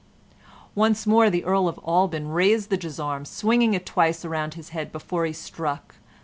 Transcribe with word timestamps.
Once 0.73 1.05
more 1.05 1.29
the 1.29 1.43
Earl 1.45 1.67
of 1.67 1.79
Alban 1.83 2.29
raised 2.29 2.71
the 2.71 2.77
gisarm, 2.77 3.23
swinging 3.23 3.75
it 3.75 3.85
twice 3.85 4.25
around 4.25 4.55
his 4.55 4.69
head 4.69 4.91
before 4.91 5.27
he 5.27 5.33
struck. 5.33 5.93